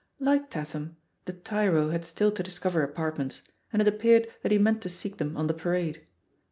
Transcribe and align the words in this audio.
Like 0.17 0.49
Tatham, 0.49 0.97
the 1.25 1.33
tyro 1.33 1.91
had 1.91 2.05
still 2.07 2.31
to 2.31 2.41
discover 2.41 2.81
apartments, 2.81 3.43
and 3.71 3.83
it 3.83 3.87
appeared 3.87 4.27
that 4.41 4.51
he 4.51 4.57
meant 4.57 4.81
to 4.81 4.89
seek 4.89 5.17
them 5.17 5.37
on 5.37 5.45
the 5.45 5.53
Parade. 5.53 6.07